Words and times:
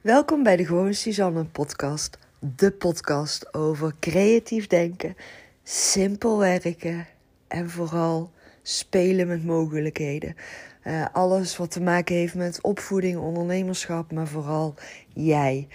Welkom 0.00 0.42
bij 0.42 0.56
de 0.56 0.66
Gewoon 0.66 0.94
Suzanne 0.94 1.44
podcast. 1.44 2.18
De 2.56 2.70
podcast 2.70 3.54
over 3.54 3.94
creatief 4.00 4.66
denken, 4.66 5.16
simpel 5.62 6.38
werken 6.38 7.06
en 7.48 7.70
vooral 7.70 8.30
spelen 8.62 9.26
met 9.26 9.44
mogelijkheden. 9.44 10.36
Uh, 10.84 11.06
alles 11.12 11.56
wat 11.56 11.70
te 11.70 11.80
maken 11.80 12.14
heeft 12.14 12.34
met 12.34 12.62
opvoeding, 12.62 13.18
ondernemerschap, 13.18 14.12
maar 14.12 14.26
vooral 14.26 14.74
jij. 15.14 15.68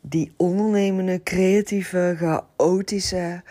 Die 0.00 0.32
ondernemende, 0.36 1.22
creatieve, 1.22 2.14
chaotische 2.18 3.42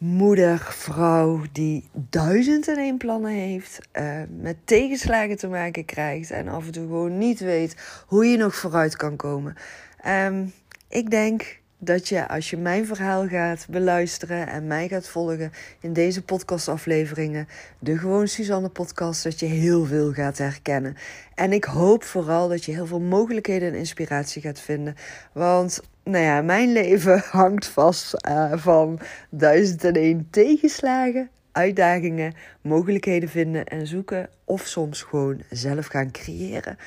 moeder, 0.00 0.58
vrouw 0.58 1.42
die 1.52 1.88
duizend 1.92 2.68
en 2.68 2.76
één 2.76 2.96
plannen 2.96 3.32
heeft, 3.32 3.78
uh, 3.98 4.20
met 4.40 4.56
tegenslagen 4.64 5.36
te 5.36 5.48
maken 5.48 5.84
krijgt 5.84 6.30
en 6.30 6.48
af 6.48 6.66
en 6.66 6.72
toe 6.72 6.86
gewoon 6.86 7.18
niet 7.18 7.40
weet 7.40 8.04
hoe 8.06 8.26
je 8.26 8.36
nog 8.36 8.54
vooruit 8.54 8.96
kan 8.96 9.16
komen. 9.16 9.56
Um, 10.06 10.52
ik 10.88 11.10
denk 11.10 11.60
dat 11.78 12.08
je 12.08 12.28
als 12.28 12.50
je 12.50 12.56
mijn 12.56 12.86
verhaal 12.86 13.28
gaat 13.28 13.66
beluisteren 13.70 14.48
en 14.48 14.66
mij 14.66 14.88
gaat 14.88 15.08
volgen 15.08 15.52
in 15.80 15.92
deze 15.92 16.22
podcastafleveringen, 16.22 17.48
de 17.78 17.98
Gewoon 17.98 18.28
Suzanne 18.28 18.68
podcast, 18.68 19.22
dat 19.22 19.40
je 19.40 19.46
heel 19.46 19.84
veel 19.84 20.12
gaat 20.12 20.38
herkennen. 20.38 20.96
En 21.34 21.52
ik 21.52 21.64
hoop 21.64 22.04
vooral 22.04 22.48
dat 22.48 22.64
je 22.64 22.72
heel 22.72 22.86
veel 22.86 23.00
mogelijkheden 23.00 23.68
en 23.68 23.78
inspiratie 23.78 24.42
gaat 24.42 24.60
vinden. 24.60 24.94
Want 25.32 25.80
nou 26.10 26.24
ja, 26.24 26.42
mijn 26.42 26.72
leven 26.72 27.22
hangt 27.30 27.66
vast 27.66 28.14
uh, 28.28 28.52
van 28.56 28.98
duizend 29.30 29.84
en 29.84 29.94
één 29.94 30.26
tegenslagen, 30.30 31.30
uitdagingen, 31.52 32.34
mogelijkheden 32.60 33.28
vinden 33.28 33.64
en 33.64 33.86
zoeken. 33.86 34.28
Of 34.44 34.66
soms 34.66 35.02
gewoon 35.02 35.42
zelf 35.50 35.86
gaan 35.86 36.10
creëren. 36.10 36.78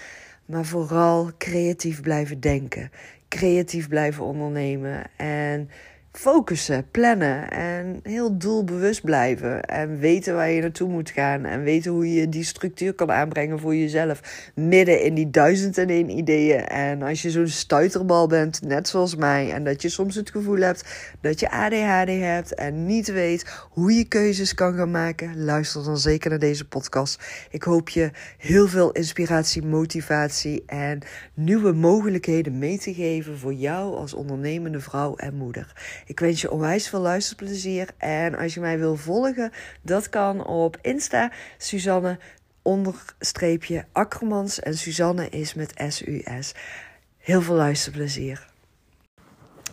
Maar 0.45 0.65
vooral 0.65 1.31
creatief 1.37 2.01
blijven 2.01 2.39
denken 2.39 2.91
creatief 3.33 3.87
blijven 3.87 4.23
ondernemen 4.23 5.03
en 5.17 5.69
focussen, 6.13 6.85
plannen 6.91 7.49
en 7.49 7.99
heel 8.03 8.37
doelbewust 8.37 9.01
blijven. 9.03 9.61
En 9.63 9.99
weten 9.99 10.35
waar 10.35 10.49
je 10.49 10.61
naartoe 10.61 10.89
moet 10.89 11.09
gaan. 11.09 11.45
En 11.45 11.63
weten 11.63 11.91
hoe 11.91 12.13
je 12.13 12.29
die 12.29 12.43
structuur 12.43 12.93
kan 12.93 13.11
aanbrengen 13.11 13.59
voor 13.59 13.75
jezelf. 13.75 14.51
Midden 14.55 15.01
in 15.01 15.13
die 15.13 15.29
duizend 15.29 15.77
en 15.77 15.89
één 15.89 16.09
ideeën. 16.09 16.65
En 16.67 17.01
als 17.01 17.21
je 17.21 17.31
zo'n 17.31 17.47
stuiterbal 17.47 18.27
bent, 18.27 18.61
net 18.61 18.87
zoals 18.87 19.15
mij. 19.15 19.51
En 19.51 19.63
dat 19.63 19.81
je 19.81 19.89
soms 19.89 20.15
het 20.15 20.29
gevoel 20.29 20.57
hebt 20.57 21.13
dat 21.21 21.39
je 21.39 21.51
ADHD 21.51 22.09
hebt. 22.09 22.55
En 22.55 22.85
niet 22.85 23.11
weet 23.11 23.67
hoe 23.69 23.93
je 23.93 24.03
keuzes 24.03 24.53
kan 24.53 24.73
gaan 24.73 24.91
maken. 24.91 25.43
Luister 25.43 25.83
dan 25.83 25.97
zeker 25.97 26.29
naar 26.29 26.39
deze 26.39 26.67
podcast. 26.67 27.47
Ik 27.49 27.63
hoop 27.63 27.89
je 27.89 28.11
heel 28.37 28.67
veel 28.67 28.91
inspiratie, 28.91 29.65
motivatie 29.65 30.63
en 30.65 30.99
nieuwe 31.33 31.71
mogelijkheden 31.71 32.57
mee 32.57 32.79
te 32.79 32.93
geven 32.93 33.37
voor 33.37 33.53
jou 33.53 33.95
als 33.95 34.13
ondernemende 34.13 34.79
vrouw 34.79 35.15
en 35.15 35.35
moeder. 35.35 36.01
Ik 36.05 36.19
wens 36.19 36.41
je 36.41 36.51
onwijs 36.51 36.89
veel 36.89 36.99
luisterplezier. 36.99 37.89
En 37.97 38.35
als 38.35 38.53
je 38.53 38.59
mij 38.59 38.79
wil 38.79 38.95
volgen, 38.95 39.51
dat 39.81 40.09
kan 40.09 40.45
op 40.45 40.77
Insta. 40.81 41.31
Suzanne 41.57 42.17
onderstreepje 42.61 43.85
Akkermans. 43.91 44.59
En 44.59 44.77
Suzanne 44.77 45.29
is 45.29 45.53
met 45.53 45.73
S-U-S. 45.87 46.53
Heel 47.17 47.41
veel 47.41 47.55
luisterplezier. 47.55 48.47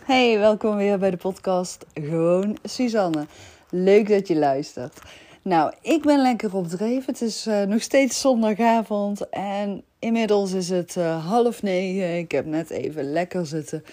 Hey, 0.03 0.39
welkom 0.39 0.75
weer 0.75 0.99
bij 0.99 1.11
de 1.11 1.17
podcast 1.17 1.85
Gewoon 1.93 2.57
Suzanne. 2.63 3.25
Leuk 3.69 4.09
dat 4.09 4.27
je 4.27 4.35
luistert. 4.35 4.99
Nou, 5.41 5.73
ik 5.81 6.01
ben 6.01 6.21
lekker 6.21 6.55
op. 6.55 6.71
Het 7.05 7.21
is 7.21 7.47
uh, 7.47 7.61
nog 7.61 7.81
steeds 7.81 8.21
zondagavond 8.21 9.29
en 9.29 9.83
inmiddels 9.99 10.51
is 10.51 10.69
het 10.69 10.95
uh, 10.95 11.27
half 11.27 11.61
negen. 11.61 12.17
Ik 12.17 12.31
heb 12.31 12.45
net 12.45 12.69
even 12.69 13.11
lekker 13.11 13.45
zitten 13.45 13.83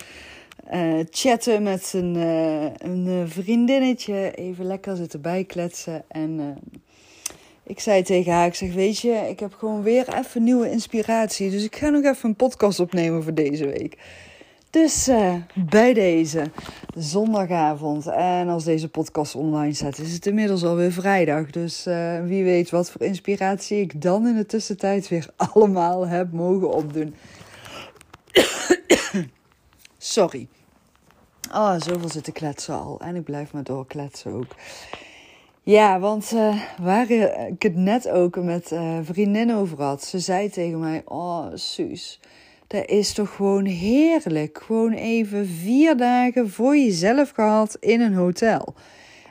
uh, 0.72 1.05
chatten 1.11 1.62
met 1.62 1.92
een, 1.94 2.14
uh, 2.14 2.62
een 2.62 3.06
eh, 3.06 3.30
vriendinnetje. 3.30 4.33
Even 4.34 4.64
lekker 4.64 4.97
zitten 4.97 5.20
bijkletsen. 5.20 6.04
En 6.09 6.59
ik 7.62 7.81
zei 7.81 8.03
tegen 8.03 8.32
haar, 8.32 8.47
ik 8.47 8.54
zeg, 8.54 8.75
weet 8.75 8.98
je, 8.98 9.26
ik 9.28 9.41
heb 9.41 9.54
gewoon 9.54 9.82
weer 9.82 10.15
even 10.19 10.42
nieuwe 10.44 10.70
inspiratie. 10.70 11.50
Dus 11.50 11.65
ik 11.65 11.76
ga 11.76 11.88
nog 11.88 12.04
even 12.04 12.28
een 12.28 12.37
podcast 12.37 12.81
opnemen 12.81 13.22
voor 13.22 13.34
deze 13.34 13.66
week. 13.66 13.98
Dus 14.70 15.10
bij 15.54 15.94
deze 15.94 16.50
zondagavond. 16.94 18.06
En 18.06 18.48
als 18.48 18.65
deze 18.65 18.88
podcast 18.88 19.34
online 19.34 19.72
staat, 19.72 19.98
is 19.98 20.12
het 20.12 20.26
inmiddels 20.26 20.65
alweer 20.65 20.92
vrijdag. 20.92 21.50
Dus 21.50 21.84
wie 22.25 22.44
weet 22.44 22.71
wat 22.71 22.91
voor 22.91 23.03
inspiratie 23.03 23.81
ik 23.81 24.03
dan 24.03 24.26
in 24.26 24.37
de 24.37 24.47
tussentijd 24.47 25.09
weer 25.09 25.28
allemaal 25.53 26.06
heb 26.06 26.32
mogen 26.32 26.71
opdoen. 26.71 27.15
Sorry. 29.98 30.48
Oh, 31.53 31.75
zoveel 31.78 32.09
zitten 32.09 32.32
kletsen 32.32 32.75
al. 32.75 33.00
En 33.00 33.16
ik 33.16 33.25
blijf 33.25 33.53
maar 33.53 33.62
doorkletsen 33.62 34.32
ook. 34.32 34.54
Ja, 35.62 36.00
want 36.00 36.32
uh, 36.34 36.62
waar 36.81 37.10
ik 37.10 37.62
het 37.62 37.76
net 37.76 38.09
ook 38.09 38.36
met 38.36 38.70
uh, 38.72 38.98
vriendin 39.03 39.54
over 39.54 39.82
had. 39.82 40.04
Ze 40.04 40.19
zei 40.19 40.50
tegen 40.50 40.81
mij, 40.81 41.03
oh 41.04 41.47
Suus, 41.54 42.20
dat 42.66 42.86
is 42.86 43.12
toch 43.12 43.34
gewoon 43.34 43.64
heerlijk. 43.64 44.62
Gewoon 44.66 44.92
even 44.92 45.47
vier 45.47 45.97
dagen 45.97 46.50
voor 46.50 46.76
jezelf 46.76 47.31
gehad 47.31 47.76
in 47.80 48.00
een 48.00 48.15
hotel. 48.15 48.75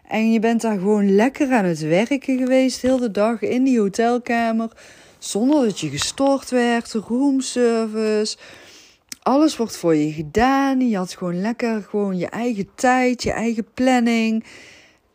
En 0.07 0.31
je 0.31 0.39
bent 0.39 0.61
daar 0.61 0.77
gewoon 0.77 1.15
lekker 1.15 1.51
aan 1.51 1.65
het 1.65 1.79
werken 1.79 2.37
geweest, 2.37 2.81
heel 2.81 2.97
de 2.97 3.11
dag 3.11 3.41
in 3.41 3.63
die 3.63 3.79
hotelkamer. 3.79 4.71
Zonder 5.17 5.63
dat 5.63 5.79
je 5.79 5.89
gestoord 5.89 6.49
werd, 6.49 6.93
roomservice 6.93 8.37
alles 9.27 9.57
wordt 9.57 9.77
voor 9.77 9.95
je 9.95 10.11
gedaan. 10.11 10.89
Je 10.89 10.97
had 10.97 11.13
gewoon 11.13 11.41
lekker 11.41 11.81
gewoon 11.81 12.17
je 12.17 12.27
eigen 12.27 12.69
tijd, 12.75 13.23
je 13.23 13.31
eigen 13.31 13.67
planning. 13.73 14.43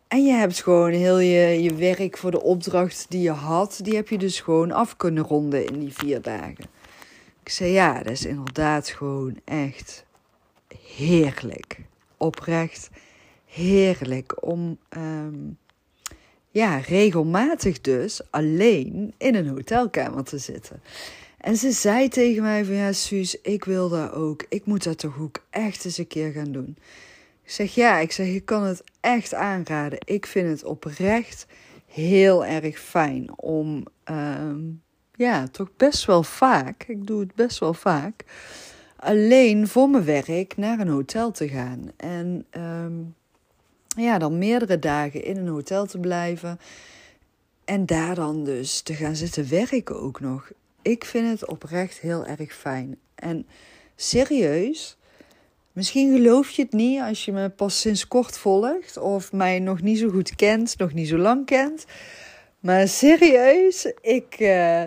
En 0.08 0.24
je 0.24 0.32
hebt 0.32 0.62
gewoon 0.62 0.90
heel 0.90 1.18
je, 1.18 1.62
je 1.62 1.74
werk 1.74 2.18
voor 2.18 2.30
de 2.30 2.42
opdracht 2.42 3.06
die 3.08 3.22
je 3.22 3.30
had, 3.30 3.80
die 3.82 3.94
heb 3.94 4.08
je 4.08 4.18
dus 4.18 4.40
gewoon 4.40 4.72
af 4.72 4.96
kunnen 4.96 5.24
ronden 5.24 5.66
in 5.66 5.78
die 5.78 5.92
vier 5.92 6.22
dagen. 6.22 6.64
Ik 7.42 7.48
zei 7.48 7.70
ja, 7.70 8.02
dat 8.02 8.12
is 8.12 8.24
inderdaad 8.24 8.88
gewoon 8.88 9.40
echt 9.44 10.04
heerlijk. 10.96 11.78
Oprecht 12.16 12.90
heerlijk 13.46 14.44
om 14.44 14.78
um, 14.96 15.58
ja, 16.50 16.76
regelmatig 16.76 17.80
dus 17.80 18.20
alleen 18.30 19.14
in 19.18 19.34
een 19.34 19.48
hotelkamer 19.48 20.24
te 20.24 20.38
zitten. 20.38 20.82
En 21.42 21.56
ze 21.56 21.70
zei 21.70 22.08
tegen 22.08 22.42
mij 22.42 22.64
van 22.64 22.74
ja, 22.74 22.92
Suus, 22.92 23.40
ik 23.40 23.64
wil 23.64 23.88
dat 23.88 24.12
ook. 24.12 24.44
Ik 24.48 24.66
moet 24.66 24.84
dat 24.84 24.98
toch 24.98 25.18
ook 25.18 25.44
echt 25.50 25.84
eens 25.84 25.98
een 25.98 26.06
keer 26.06 26.32
gaan 26.32 26.52
doen. 26.52 26.76
Ik 27.44 27.50
zeg 27.50 27.74
ja, 27.74 27.98
ik 27.98 28.12
zeg, 28.12 28.26
je 28.26 28.40
kan 28.40 28.62
het 28.62 28.84
echt 29.00 29.34
aanraden. 29.34 29.98
Ik 30.04 30.26
vind 30.26 30.48
het 30.48 30.64
oprecht 30.64 31.46
heel 31.86 32.44
erg 32.44 32.78
fijn 32.78 33.38
om, 33.38 33.86
uh, 34.10 34.54
ja, 35.14 35.48
toch 35.48 35.68
best 35.76 36.04
wel 36.04 36.22
vaak, 36.22 36.84
ik 36.88 37.06
doe 37.06 37.20
het 37.20 37.34
best 37.34 37.58
wel 37.58 37.74
vaak, 37.74 38.24
alleen 38.96 39.68
voor 39.68 39.88
mijn 39.88 40.04
werk 40.04 40.56
naar 40.56 40.78
een 40.78 40.88
hotel 40.88 41.30
te 41.30 41.48
gaan. 41.48 41.90
En 41.96 42.46
um, 42.50 43.14
ja, 43.96 44.18
dan 44.18 44.38
meerdere 44.38 44.78
dagen 44.78 45.24
in 45.24 45.36
een 45.36 45.48
hotel 45.48 45.86
te 45.86 45.98
blijven. 45.98 46.58
En 47.64 47.86
daar 47.86 48.14
dan 48.14 48.44
dus 48.44 48.80
te 48.80 48.94
gaan 48.94 49.16
zitten 49.16 49.48
werken 49.48 50.00
ook 50.00 50.20
nog 50.20 50.50
ik 50.82 51.04
vind 51.04 51.40
het 51.40 51.48
oprecht 51.48 51.98
heel 51.98 52.26
erg 52.26 52.54
fijn. 52.54 52.98
En 53.14 53.46
serieus, 53.96 54.96
misschien 55.72 56.12
geloof 56.16 56.50
je 56.50 56.62
het 56.62 56.72
niet 56.72 57.00
als 57.00 57.24
je 57.24 57.32
me 57.32 57.48
pas 57.48 57.80
sinds 57.80 58.08
kort 58.08 58.38
volgt 58.38 58.96
of 58.96 59.32
mij 59.32 59.58
nog 59.58 59.80
niet 59.80 59.98
zo 59.98 60.08
goed 60.08 60.34
kent, 60.34 60.78
nog 60.78 60.92
niet 60.92 61.08
zo 61.08 61.18
lang 61.18 61.46
kent. 61.46 61.84
Maar 62.60 62.88
serieus, 62.88 63.92
ik, 64.00 64.36
uh, 64.38 64.84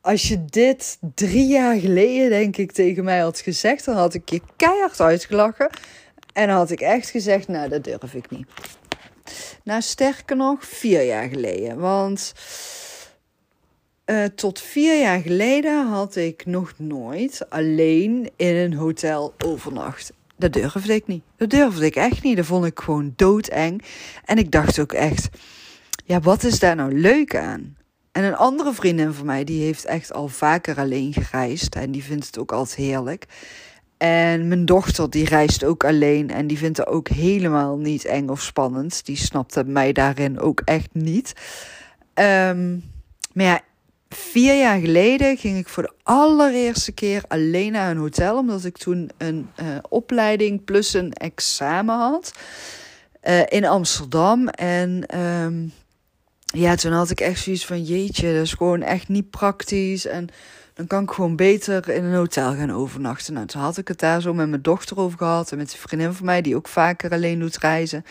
als 0.00 0.28
je 0.28 0.44
dit 0.44 0.98
drie 1.14 1.46
jaar 1.46 1.76
geleden, 1.76 2.30
denk 2.30 2.56
ik, 2.56 2.72
tegen 2.72 3.04
mij 3.04 3.18
had 3.18 3.40
gezegd, 3.40 3.84
dan 3.84 3.96
had 3.96 4.14
ik 4.14 4.28
je 4.28 4.40
keihard 4.56 5.00
uitgelachen. 5.00 5.70
En 6.32 6.48
dan 6.48 6.56
had 6.56 6.70
ik 6.70 6.80
echt 6.80 7.10
gezegd, 7.10 7.48
nou, 7.48 7.68
dat 7.68 7.84
durf 7.84 8.14
ik 8.14 8.30
niet. 8.30 8.46
Nou, 9.64 9.82
sterker 9.82 10.36
nog, 10.36 10.64
vier 10.64 11.02
jaar 11.02 11.28
geleden. 11.28 11.78
Want 11.78 12.32
uh, 14.06 14.24
tot 14.24 14.60
vier 14.60 15.00
jaar 15.00 15.20
geleden 15.20 15.86
had 15.86 16.16
ik 16.16 16.46
nog 16.46 16.72
nooit 16.76 17.46
alleen 17.48 18.30
in 18.36 18.54
een 18.54 18.74
hotel 18.74 19.34
overnacht. 19.44 20.12
Dat 20.36 20.52
durfde 20.52 20.94
ik 20.94 21.06
niet. 21.06 21.22
Dat 21.36 21.50
durfde 21.50 21.86
ik 21.86 21.96
echt 21.96 22.22
niet. 22.22 22.36
Dat 22.36 22.46
vond 22.46 22.64
ik 22.64 22.80
gewoon 22.80 23.12
doodeng. 23.16 23.82
En 24.24 24.38
ik 24.38 24.50
dacht 24.50 24.78
ook 24.78 24.92
echt, 24.92 25.28
ja, 26.04 26.20
wat 26.20 26.42
is 26.42 26.58
daar 26.58 26.76
nou 26.76 27.00
leuk 27.00 27.36
aan? 27.36 27.76
En 28.12 28.24
een 28.24 28.36
andere 28.36 28.72
vriendin 28.72 29.12
van 29.12 29.26
mij, 29.26 29.44
die 29.44 29.62
heeft 29.62 29.84
echt 29.84 30.12
al 30.12 30.28
vaker 30.28 30.78
alleen 30.78 31.12
gereisd. 31.12 31.74
En 31.74 31.90
die 31.90 32.04
vindt 32.04 32.26
het 32.26 32.38
ook 32.38 32.52
altijd 32.52 32.78
heerlijk. 32.78 33.24
En 33.96 34.48
mijn 34.48 34.64
dochter, 34.64 35.10
die 35.10 35.24
reist 35.24 35.64
ook 35.64 35.84
alleen. 35.84 36.30
En 36.30 36.46
die 36.46 36.58
vindt 36.58 36.76
het 36.78 36.86
ook 36.86 37.08
helemaal 37.08 37.76
niet 37.76 38.04
eng 38.04 38.28
of 38.28 38.42
spannend. 38.42 39.04
Die 39.04 39.16
snapte 39.16 39.64
mij 39.64 39.92
daarin 39.92 40.40
ook 40.40 40.60
echt 40.64 40.88
niet. 40.92 41.32
Um, 42.14 42.84
maar 43.32 43.44
ja, 43.44 43.60
vier 44.08 44.58
jaar 44.58 44.80
geleden 44.80 45.36
ging 45.36 45.58
ik 45.58 45.68
voor 45.68 45.82
de 45.82 45.92
allereerste 46.02 46.92
keer 46.92 47.22
alleen 47.28 47.72
naar 47.72 47.90
een 47.90 47.96
hotel. 47.96 48.38
Omdat 48.38 48.64
ik 48.64 48.76
toen 48.76 49.10
een 49.18 49.48
uh, 49.60 49.66
opleiding 49.88 50.64
plus 50.64 50.94
een 50.94 51.12
examen 51.12 51.96
had. 51.96 52.32
Uh, 53.24 53.40
in 53.48 53.64
Amsterdam. 53.64 54.48
En 54.48 55.20
um, 55.20 55.72
ja, 56.46 56.74
toen 56.74 56.92
had 56.92 57.10
ik 57.10 57.20
echt 57.20 57.40
zoiets 57.40 57.66
van: 57.66 57.82
jeetje, 57.82 58.32
dat 58.34 58.42
is 58.42 58.52
gewoon 58.52 58.82
echt 58.82 59.08
niet 59.08 59.30
praktisch. 59.30 60.06
En 60.06 60.28
dan 60.76 60.86
kan 60.86 61.02
ik 61.02 61.10
gewoon 61.10 61.36
beter 61.36 61.88
in 61.88 62.04
een 62.04 62.14
hotel 62.14 62.54
gaan 62.54 62.72
overnachten. 62.72 63.34
Nou, 63.34 63.46
toen 63.46 63.60
had 63.60 63.78
ik 63.78 63.88
het 63.88 63.98
daar 63.98 64.20
zo 64.20 64.34
met 64.34 64.48
mijn 64.48 64.62
dochter 64.62 64.98
over 64.98 65.18
gehad. 65.18 65.50
En 65.52 65.58
met 65.58 65.72
een 65.72 65.78
vriendin 65.78 66.12
van 66.12 66.26
mij, 66.26 66.42
die 66.42 66.56
ook 66.56 66.68
vaker 66.68 67.10
alleen 67.10 67.38
doet 67.38 67.58
reizen. 67.58 68.04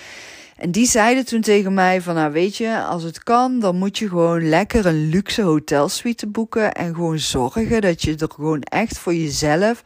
En 0.55 0.71
die 0.71 0.85
zeiden 0.85 1.25
toen 1.25 1.41
tegen 1.41 1.73
mij 1.73 2.01
van, 2.01 2.15
nou 2.15 2.31
weet 2.31 2.57
je, 2.57 2.83
als 2.83 3.03
het 3.03 3.23
kan, 3.23 3.59
dan 3.59 3.75
moet 3.75 3.97
je 3.97 4.07
gewoon 4.07 4.49
lekker 4.49 4.85
een 4.85 5.09
luxe 5.09 5.41
hotelsuite 5.41 6.27
boeken. 6.27 6.73
En 6.73 6.95
gewoon 6.95 7.19
zorgen 7.19 7.81
dat 7.81 8.01
je 8.01 8.15
er 8.15 8.31
gewoon 8.35 8.61
echt 8.61 8.97
voor 8.97 9.13
jezelf 9.13 9.83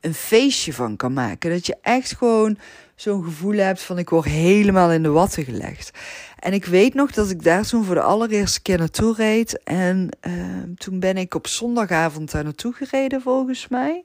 een 0.00 0.14
feestje 0.14 0.72
van 0.72 0.96
kan 0.96 1.12
maken. 1.12 1.50
Dat 1.50 1.66
je 1.66 1.76
echt 1.82 2.16
gewoon 2.16 2.58
zo'n 2.94 3.24
gevoel 3.24 3.56
hebt 3.56 3.82
van 3.82 3.98
ik 3.98 4.10
word 4.10 4.24
helemaal 4.24 4.92
in 4.92 5.02
de 5.02 5.08
watten 5.08 5.44
gelegd. 5.44 5.90
En 6.40 6.52
ik 6.52 6.64
weet 6.64 6.94
nog 6.94 7.12
dat 7.12 7.30
ik 7.30 7.42
daar 7.42 7.66
toen 7.66 7.84
voor 7.84 7.94
de 7.94 8.00
allereerste 8.00 8.62
keer 8.62 8.78
naartoe 8.78 9.14
reed. 9.14 9.62
En 9.62 10.08
uh, 10.26 10.34
toen 10.76 11.00
ben 11.00 11.16
ik 11.16 11.34
op 11.34 11.46
zondagavond 11.46 12.30
daar 12.30 12.44
naartoe 12.44 12.72
gereden, 12.72 13.22
volgens 13.22 13.68
mij. 13.68 14.04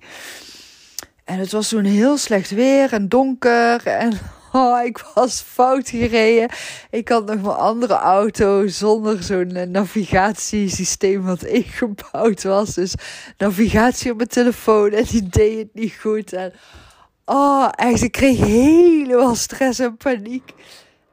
En 1.24 1.40
het 1.40 1.52
was 1.52 1.70
toen 1.70 1.84
heel 1.84 2.18
slecht 2.18 2.50
weer 2.50 2.94
en 2.94 3.10
donker. 3.10 3.88
En 3.88 4.14
oh, 4.52 4.84
ik 4.84 5.06
was 5.14 5.42
fout 5.42 5.90
gereden. 5.90 6.50
Ik 6.90 7.10
had 7.10 7.26
nog 7.26 7.42
mijn 7.42 7.56
andere 7.56 7.94
auto 7.94 8.68
zonder 8.68 9.24
zo'n 9.24 9.52
eh, 9.52 9.68
navigatiesysteem 9.68 11.24
wat 11.24 11.44
ingebouwd 11.62 12.44
was. 12.44 12.74
Dus 12.74 12.94
navigatie 13.38 14.12
op 14.12 14.18
mijn 14.18 14.30
telefoon 14.30 14.90
en 14.92 15.04
die 15.04 15.30
deed 15.30 15.58
het 15.58 15.74
niet 15.74 15.94
goed. 16.02 16.34
En 16.34 16.54
oh, 17.26 17.70
echt, 17.76 18.02
ik 18.02 18.12
kreeg 18.12 18.38
helemaal 18.40 19.36
stress 19.36 19.80
en 19.80 19.98
paniek. 19.98 20.54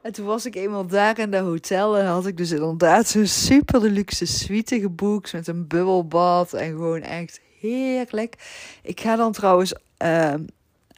En 0.03 0.11
toen 0.11 0.25
was 0.25 0.45
ik 0.45 0.55
eenmaal 0.55 0.87
daar 0.87 1.19
in 1.19 1.31
de 1.31 1.37
hotel 1.37 1.97
en 1.97 2.05
had 2.05 2.27
ik 2.27 2.37
dus 2.37 2.51
inderdaad 2.51 3.07
zo'n 3.07 3.27
super 3.27 3.81
deluxe 3.81 4.25
suite 4.25 4.79
geboekt 4.79 5.33
met 5.33 5.47
een 5.47 5.67
bubbelbad 5.67 6.53
en 6.53 6.67
gewoon 6.67 7.01
echt 7.01 7.39
heerlijk. 7.59 8.35
Ik 8.81 8.99
ga 8.99 9.15
dan 9.15 9.31
trouwens 9.31 9.73
uh, 10.03 10.33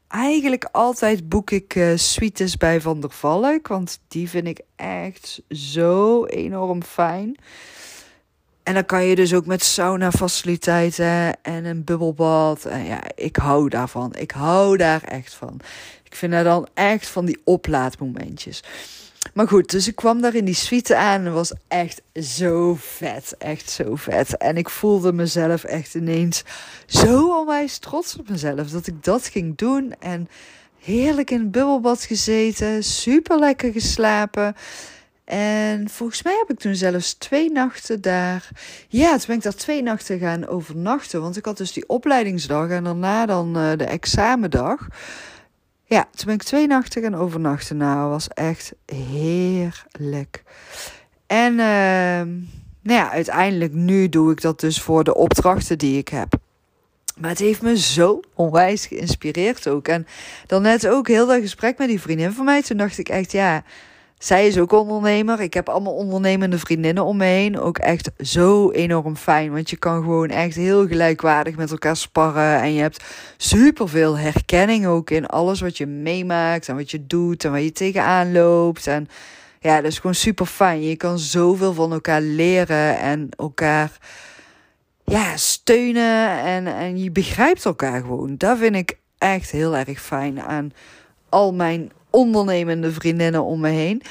eigenlijk 0.08 0.68
altijd 0.72 1.30
boek 1.30 1.52
ik 1.52 1.76
uh, 1.76 1.96
suites 1.96 2.58
bij 2.58 2.82
Van 2.82 3.00
der 3.00 3.12
Valk, 3.12 3.68
want 3.68 4.00
die 4.08 4.30
vind 4.30 4.48
ik 4.48 4.62
echt 4.76 5.42
zo 5.50 6.26
enorm 6.26 6.84
fijn. 6.84 7.36
En 8.66 8.74
dan 8.74 8.86
kan 8.86 9.06
je 9.06 9.16
dus 9.16 9.34
ook 9.34 9.46
met 9.46 9.64
sauna 9.64 10.12
faciliteiten 10.12 11.44
en 11.44 11.66
een 11.66 11.84
bubbelbad. 11.84 12.66
En 12.66 12.86
ja, 12.86 13.02
ik 13.16 13.36
hou 13.36 13.70
daarvan. 13.70 14.16
Ik 14.16 14.32
hou 14.32 14.78
daar 14.78 15.04
echt 15.04 15.34
van. 15.34 15.60
Ik 16.04 16.16
vind 16.16 16.32
daar 16.32 16.44
dan 16.44 16.68
echt 16.74 17.08
van 17.08 17.26
die 17.26 17.42
oplaadmomentjes. 17.44 18.64
Maar 19.34 19.48
goed, 19.48 19.72
dus 19.72 19.88
ik 19.88 19.96
kwam 19.96 20.22
daar 20.22 20.36
in 20.36 20.46
die 20.46 20.56
suite 20.56 20.96
aan 20.96 21.26
en 21.26 21.34
was 21.34 21.54
echt 21.68 22.02
zo 22.14 22.76
vet. 22.80 23.36
Echt 23.38 23.70
zo 23.70 23.96
vet. 23.96 24.38
En 24.38 24.58
ik 24.58 24.70
voelde 24.70 25.14
mezelf 25.14 25.64
echt 25.64 25.96
ineens 25.96 26.44
zo 26.86 27.40
onwijs 27.40 27.78
trots 27.78 28.18
op 28.20 28.30
mezelf 28.30 28.70
dat 28.70 28.88
ik 28.88 29.04
dat 29.04 29.28
ging 29.28 29.58
doen. 29.58 29.94
En 30.00 30.30
heerlijk 30.80 31.32
in 31.32 31.40
het 31.40 31.52
bubbelbad 31.52 32.04
gezeten, 32.04 32.84
super 32.84 33.40
lekker 33.40 33.72
geslapen. 33.72 34.56
En 35.26 35.90
volgens 35.90 36.24
mij 36.24 36.36
heb 36.38 36.50
ik 36.50 36.60
toen 36.60 36.76
zelfs 36.76 37.14
twee 37.14 37.52
nachten 37.52 38.02
daar. 38.02 38.50
Ja, 38.88 39.10
toen 39.10 39.26
ben 39.28 39.36
ik 39.36 39.44
daar 39.44 39.56
twee 39.56 39.84
nachten 39.84 40.20
gaan 40.20 40.48
overnachten. 40.48 41.22
Want 41.22 41.38
ik 41.38 41.46
had 41.46 41.58
dus 41.58 41.74
die 41.74 41.90
opleidingsdag 41.90 42.70
en 42.70 42.84
daarna 42.84 43.26
dan 43.26 43.58
uh, 43.58 43.72
de 43.78 43.84
examendag. 43.84 44.88
Ja, 45.84 46.08
toen 46.16 46.26
ben 46.26 46.34
ik 46.34 46.44
twee 46.44 46.68
nachten 46.68 47.02
gaan 47.02 47.16
overnachten. 47.16 47.78
Nou, 47.78 48.10
was 48.10 48.28
echt 48.28 48.74
heerlijk. 48.86 50.44
En 51.28 51.52
uh, 51.52 51.58
nou 52.82 53.00
ja, 53.00 53.12
uiteindelijk 53.12 53.74
nu 53.74 54.10
doe 54.10 54.32
ik 54.32 54.42
dat 54.42 54.60
dus 54.60 54.82
voor 54.82 55.04
de 55.04 55.16
opdrachten 55.16 55.78
die 55.78 55.98
ik 55.98 56.08
heb. 56.08 56.34
Maar 57.18 57.30
het 57.30 57.40
heeft 57.40 57.62
me 57.62 57.78
zo 57.78 58.20
onwijs 58.34 58.86
geïnspireerd 58.86 59.68
ook. 59.68 59.88
En 59.88 60.08
dan 60.48 60.62
net 60.62 60.88
ook 60.88 61.08
heel 61.08 61.28
dat 61.28 61.42
gesprek 61.42 61.78
met 61.78 61.88
die 61.88 62.02
vriendin 62.02 62.32
van 62.32 62.46
mij. 62.46 62.62
Toen 62.62 62.78
dacht 62.78 62.98
ik 62.98 63.10
echt, 63.10 63.32
ja, 63.32 63.64
zij 64.18 64.48
is 64.48 64.58
ook 64.58 64.72
ondernemer. 64.72 65.42
Ik 65.42 65.54
heb 65.54 65.70
allemaal 65.70 65.94
ondernemende 65.94 66.60
vriendinnen 66.60 67.06
om 67.06 67.18
me 67.18 67.26
heen. 67.26 67.60
Ook 67.60 67.78
echt 67.78 68.12
zo 68.20 68.72
enorm 68.72 69.16
fijn. 69.16 69.52
Want 69.52 69.70
je 69.70 69.78
kan 69.78 70.04
gewoon 70.04 70.30
echt 70.30 70.56
heel 70.56 70.88
gelijkwaardig 70.88 71.56
met 71.56 71.72
elkaar 71.72 71.96
sparren. 71.96 72.62
En 72.62 72.74
je 72.74 72.82
hebt 72.82 73.04
superveel 73.38 74.18
herkenning 74.18 74.86
ook 74.86 75.10
in 75.10 75.26
alles 75.26 75.62
wat 75.62 75.78
je 75.78 75.86
meemaakt. 75.86 76.70
En 76.70 76.76
wat 76.76 76.92
je 76.92 77.08
doet. 77.08 77.44
En 77.44 77.52
waar 77.52 77.62
je 77.62 77.72
tegenaan 77.72 78.32
loopt. 78.32 78.88
En 78.88 79.08
ja, 79.60 79.76
dat 79.76 79.92
is 79.92 80.00
gewoon 80.00 80.16
super 80.16 80.46
fijn. 80.46 80.82
Je 80.82 80.96
kan 80.96 81.20
zoveel 81.20 81.74
van 81.74 81.92
elkaar 81.92 82.22
leren. 82.22 83.00
En 83.00 83.30
elkaar 83.38 83.92
ja, 85.04 85.38
steunen. 85.38 86.40
En, 86.40 86.68
en 86.68 87.04
je 87.04 87.12
begrijpt 87.12 87.66
elkaar 87.66 88.02
gewoon. 88.02 88.36
Dat 88.38 88.58
vind 88.58 88.76
ik 88.76 88.98
echt 89.18 89.52
heel 89.52 89.76
erg 89.76 90.02
fijn 90.02 90.42
aan 90.42 90.72
al 91.30 91.54
mijn 91.54 91.92
ondernemende 92.16 92.92
vriendinnen 92.92 93.44
om 93.44 93.60
me 93.60 93.70
heen. 93.70 94.02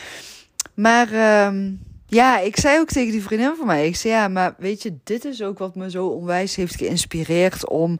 Maar 0.75 1.13
uh, 1.13 1.71
ja, 2.07 2.39
ik 2.39 2.57
zei 2.57 2.79
ook 2.79 2.89
tegen 2.89 3.13
die 3.13 3.23
vriendin 3.23 3.55
van 3.57 3.67
mij: 3.67 3.87
ik 3.87 3.97
zei 3.97 4.15
ja, 4.15 4.29
maar 4.29 4.55
weet 4.59 4.83
je, 4.83 4.95
dit 5.05 5.25
is 5.25 5.43
ook 5.43 5.59
wat 5.59 5.75
me 5.75 5.91
zo 5.91 6.07
onwijs 6.07 6.57
heeft 6.57 6.77
geïnspireerd 6.77 7.69
om 7.69 7.99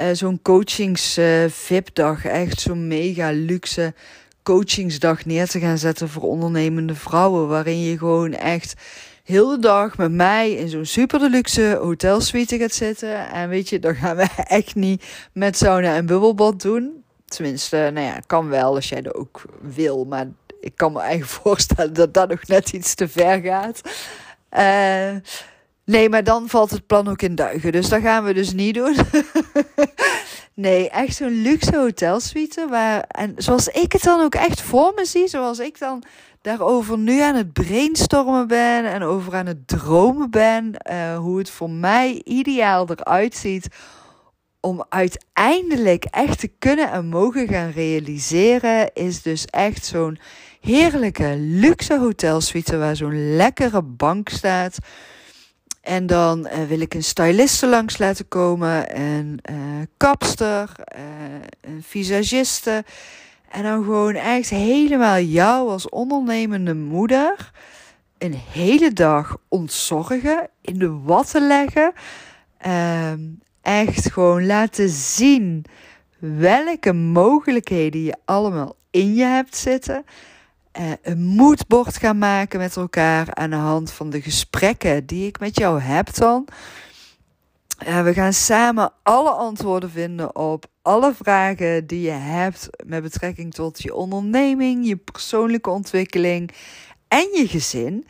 uh, 0.00 0.06
zo'n 0.12 0.42
coachings-VIP-dag, 0.42 2.24
uh, 2.24 2.40
echt 2.40 2.60
zo'n 2.60 2.88
mega 2.88 3.30
luxe 3.30 3.94
coachingsdag 4.42 5.24
neer 5.24 5.48
te 5.48 5.60
gaan 5.60 5.78
zetten 5.78 6.08
voor 6.08 6.22
ondernemende 6.22 6.94
vrouwen. 6.94 7.48
Waarin 7.48 7.80
je 7.80 7.98
gewoon 7.98 8.32
echt 8.32 8.74
heel 9.24 9.48
de 9.48 9.58
dag 9.58 9.96
met 9.96 10.12
mij 10.12 10.52
in 10.52 10.68
zo'n 10.68 10.84
super 10.84 11.18
deluxe 11.18 11.78
hotelsuite 11.80 12.58
gaat 12.58 12.72
zitten. 12.72 13.30
En 13.30 13.48
weet 13.48 13.68
je, 13.68 13.78
dan 13.78 13.94
gaan 13.94 14.16
we 14.16 14.26
echt 14.60 14.74
niet 14.74 15.04
met 15.32 15.56
sauna 15.56 15.94
en 15.94 16.06
bubbelbad 16.06 16.62
doen. 16.62 17.04
Tenminste, 17.28 17.90
nou 17.94 18.06
ja, 18.06 18.20
kan 18.26 18.48
wel 18.48 18.74
als 18.74 18.88
jij 18.88 19.02
dat 19.02 19.14
ook 19.14 19.42
wil. 19.60 20.04
Maar 20.04 20.26
ik 20.60 20.72
kan 20.76 20.92
me 20.92 21.00
eigenlijk 21.00 21.30
voorstellen 21.42 21.92
dat 21.92 22.14
dat 22.14 22.28
nog 22.28 22.46
net 22.46 22.72
iets 22.72 22.94
te 22.94 23.08
ver 23.08 23.40
gaat. 23.40 23.80
Uh, 24.52 25.20
nee, 25.84 26.08
maar 26.08 26.24
dan 26.24 26.48
valt 26.48 26.70
het 26.70 26.86
plan 26.86 27.08
ook 27.08 27.22
in 27.22 27.34
duigen. 27.34 27.72
Dus 27.72 27.88
dat 27.88 28.00
gaan 28.00 28.24
we 28.24 28.34
dus 28.34 28.52
niet 28.52 28.74
doen. 28.74 28.96
nee, 30.54 30.90
echt 30.90 31.16
zo'n 31.16 31.42
luxe 31.42 31.76
hotelsuite. 31.76 32.66
Waar, 32.68 33.04
en 33.08 33.34
zoals 33.36 33.68
ik 33.68 33.92
het 33.92 34.02
dan 34.02 34.20
ook 34.20 34.34
echt 34.34 34.60
voor 34.60 34.92
me 34.94 35.04
zie. 35.04 35.28
Zoals 35.28 35.58
ik 35.58 35.78
dan 35.78 36.02
daarover 36.42 36.98
nu 36.98 37.20
aan 37.20 37.34
het 37.34 37.52
brainstormen 37.52 38.46
ben. 38.46 38.84
En 38.84 39.02
over 39.02 39.34
aan 39.34 39.46
het 39.46 39.68
dromen 39.68 40.30
ben. 40.30 40.74
Uh, 40.90 41.16
hoe 41.16 41.38
het 41.38 41.50
voor 41.50 41.70
mij 41.70 42.20
ideaal 42.24 42.88
eruit 42.90 43.36
ziet 43.36 43.68
om 44.60 44.84
uiteindelijk 44.88 46.04
echt 46.04 46.38
te 46.38 46.50
kunnen 46.58 46.90
en 46.90 47.06
mogen 47.06 47.48
gaan 47.48 47.70
realiseren, 47.70 48.90
is 48.94 49.22
dus 49.22 49.44
echt 49.44 49.84
zo'n 49.84 50.18
heerlijke 50.60 51.34
luxe 51.38 51.98
hotelsuite 51.98 52.78
waar 52.78 52.96
zo'n 52.96 53.36
lekkere 53.36 53.82
bank 53.82 54.28
staat. 54.28 54.78
En 55.80 56.06
dan 56.06 56.46
uh, 56.46 56.64
wil 56.68 56.80
ik 56.80 56.94
een 56.94 57.04
styliste 57.04 57.66
langs 57.66 57.98
laten 57.98 58.28
komen, 58.28 59.00
een 59.00 59.40
uh, 59.50 59.56
kapster, 59.96 60.70
uh, 60.96 61.02
een 61.60 61.82
visagiste. 61.82 62.84
En 63.48 63.62
dan 63.62 63.84
gewoon 63.84 64.14
echt 64.14 64.50
helemaal 64.50 65.20
jou 65.20 65.68
als 65.68 65.88
ondernemende 65.88 66.74
moeder 66.74 67.50
een 68.18 68.34
hele 68.52 68.92
dag 68.92 69.36
ontzorgen, 69.48 70.48
in 70.60 70.78
de 70.78 70.90
watten 70.90 71.46
leggen. 71.46 71.92
Ehm, 72.58 73.20
echt 73.68 74.12
gewoon 74.12 74.46
laten 74.46 74.88
zien 74.88 75.64
welke 76.18 76.92
mogelijkheden 76.92 78.02
je 78.02 78.16
allemaal 78.24 78.76
in 78.90 79.14
je 79.14 79.24
hebt 79.24 79.56
zitten. 79.56 80.04
Uh, 80.80 80.92
een 81.02 81.26
moodboard 81.26 81.96
gaan 81.96 82.18
maken 82.18 82.58
met 82.58 82.76
elkaar 82.76 83.34
aan 83.34 83.50
de 83.50 83.56
hand 83.56 83.92
van 83.92 84.10
de 84.10 84.20
gesprekken 84.20 85.06
die 85.06 85.26
ik 85.26 85.40
met 85.40 85.58
jou 85.58 85.80
heb 85.80 86.14
dan. 86.14 86.48
Uh, 87.86 88.02
we 88.02 88.12
gaan 88.12 88.32
samen 88.32 88.92
alle 89.02 89.30
antwoorden 89.30 89.90
vinden 89.90 90.36
op 90.36 90.66
alle 90.82 91.14
vragen 91.22 91.86
die 91.86 92.00
je 92.00 92.10
hebt 92.10 92.68
met 92.86 93.02
betrekking 93.02 93.54
tot 93.54 93.82
je 93.82 93.94
onderneming, 93.94 94.86
je 94.86 94.96
persoonlijke 94.96 95.70
ontwikkeling 95.70 96.50
en 97.08 97.28
je 97.32 97.46
gezin. 97.48 98.06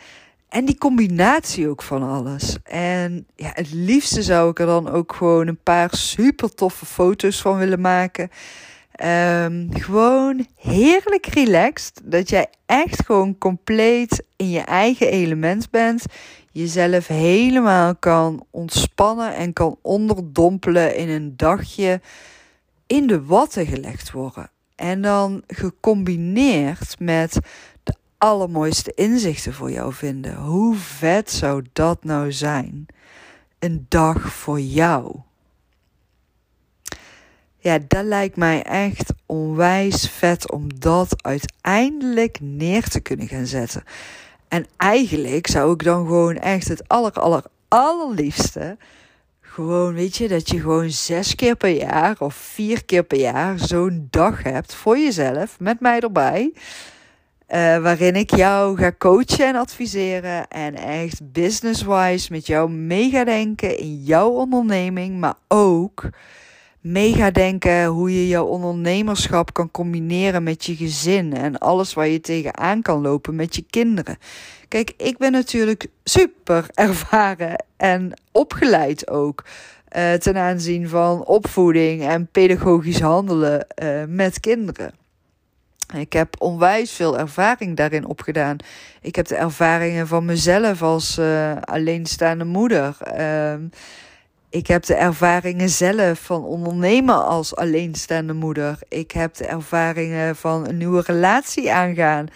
En 0.48 0.64
die 0.64 0.78
combinatie 0.78 1.68
ook 1.68 1.82
van 1.82 2.02
alles. 2.02 2.56
En 2.62 3.26
ja, 3.36 3.50
het 3.54 3.72
liefste 3.72 4.22
zou 4.22 4.50
ik 4.50 4.58
er 4.58 4.66
dan 4.66 4.88
ook 4.88 5.12
gewoon 5.12 5.46
een 5.46 5.62
paar 5.62 5.94
super 5.94 6.54
toffe 6.54 6.86
foto's 6.86 7.40
van 7.40 7.58
willen 7.58 7.80
maken. 7.80 8.30
Um, 9.04 9.68
gewoon 9.70 10.46
heerlijk 10.56 11.26
relaxed. 11.26 12.00
Dat 12.04 12.28
jij 12.28 12.46
echt 12.66 13.06
gewoon 13.06 13.38
compleet 13.38 14.24
in 14.36 14.50
je 14.50 14.60
eigen 14.60 15.10
element 15.10 15.70
bent. 15.70 16.04
jezelf 16.52 17.06
helemaal 17.06 17.96
kan 17.96 18.46
ontspannen 18.50 19.34
en 19.34 19.52
kan 19.52 19.78
onderdompelen 19.82 20.96
in 20.96 21.08
een 21.08 21.36
dagje 21.36 22.00
in 22.86 23.06
de 23.06 23.24
watten 23.24 23.66
gelegd 23.66 24.10
worden. 24.10 24.50
En 24.74 25.02
dan 25.02 25.42
gecombineerd 25.46 26.98
met 26.98 27.38
de 27.82 27.94
allermooiste 28.18 28.92
inzichten 28.94 29.54
voor 29.54 29.70
jou 29.70 29.92
vinden. 29.92 30.36
Hoe 30.36 30.76
vet 30.76 31.30
zou 31.30 31.64
dat 31.72 32.04
nou 32.04 32.32
zijn? 32.32 32.86
Een 33.58 33.86
dag 33.88 34.32
voor 34.32 34.60
jou. 34.60 35.16
Ja, 37.58 37.78
dat 37.88 38.04
lijkt 38.04 38.36
mij 38.36 38.62
echt 38.62 39.12
onwijs 39.26 40.10
vet 40.10 40.50
om 40.50 40.78
dat 40.78 41.22
uiteindelijk 41.22 42.38
neer 42.40 42.88
te 42.88 43.00
kunnen 43.00 43.28
gaan 43.28 43.46
zetten. 43.46 43.82
En 44.48 44.66
eigenlijk 44.76 45.46
zou 45.46 45.72
ik 45.72 45.82
dan 45.82 46.06
gewoon 46.06 46.36
echt 46.36 46.68
het 46.68 46.88
aller, 46.88 47.12
aller, 47.12 47.42
allerliefste 47.68 48.76
gewoon, 49.58 49.94
weet 49.94 50.16
je, 50.16 50.28
dat 50.28 50.50
je 50.50 50.60
gewoon 50.60 50.90
zes 50.90 51.34
keer 51.34 51.56
per 51.56 51.70
jaar 51.70 52.16
of 52.18 52.34
vier 52.34 52.84
keer 52.84 53.02
per 53.02 53.18
jaar 53.18 53.58
zo'n 53.58 54.06
dag 54.10 54.42
hebt 54.42 54.74
voor 54.74 54.98
jezelf, 54.98 55.60
met 55.60 55.80
mij 55.80 56.00
erbij. 56.00 56.52
Uh, 57.48 57.78
waarin 57.78 58.14
ik 58.14 58.36
jou 58.36 58.76
ga 58.76 58.92
coachen 58.98 59.46
en 59.46 59.56
adviseren. 59.56 60.48
En 60.48 60.74
echt 60.74 61.32
business-wise 61.32 62.32
met 62.32 62.46
jou 62.46 62.70
mega 62.70 63.24
denken 63.24 63.78
in 63.78 64.02
jouw 64.02 64.28
onderneming. 64.28 65.18
Maar 65.18 65.34
ook 65.48 66.08
mega 66.80 67.30
denken 67.30 67.86
hoe 67.86 68.14
je 68.14 68.28
jouw 68.28 68.44
ondernemerschap 68.44 69.52
kan 69.52 69.70
combineren 69.70 70.42
met 70.42 70.64
je 70.64 70.76
gezin. 70.76 71.36
En 71.36 71.58
alles 71.58 71.94
waar 71.94 72.08
je 72.08 72.20
tegenaan 72.20 72.82
kan 72.82 73.00
lopen 73.00 73.34
met 73.34 73.56
je 73.56 73.64
kinderen. 73.70 74.18
Kijk, 74.68 74.92
ik 74.96 75.18
ben 75.18 75.32
natuurlijk 75.32 75.86
super 76.04 76.66
ervaren 76.74 77.64
en 77.76 78.12
opgeleid 78.32 79.10
ook. 79.10 79.44
Uh, 79.96 80.12
ten 80.12 80.36
aanzien 80.36 80.88
van 80.88 81.24
opvoeding 81.24 82.02
en 82.02 82.26
pedagogisch 82.26 83.00
handelen 83.00 83.66
uh, 83.82 84.02
met 84.08 84.40
kinderen. 84.40 84.94
Ik 85.96 86.12
heb 86.12 86.34
onwijs 86.38 86.92
veel 86.92 87.18
ervaring 87.18 87.76
daarin 87.76 88.06
opgedaan. 88.06 88.56
Ik 89.00 89.16
heb 89.16 89.26
de 89.26 89.36
ervaringen 89.36 90.06
van 90.06 90.24
mezelf 90.24 90.82
als 90.82 91.18
uh, 91.18 91.56
alleenstaande 91.60 92.44
moeder. 92.44 92.96
Uh, 93.16 93.54
ik 94.50 94.66
heb 94.66 94.82
de 94.82 94.94
ervaringen 94.94 95.68
zelf 95.68 96.18
van 96.18 96.44
ondernemen 96.44 97.26
als 97.26 97.56
alleenstaande 97.56 98.32
moeder. 98.32 98.78
Ik 98.88 99.10
heb 99.10 99.34
de 99.34 99.46
ervaringen 99.46 100.36
van 100.36 100.68
een 100.68 100.76
nieuwe 100.76 101.02
relatie 101.06 101.72
aangaan 101.72 102.26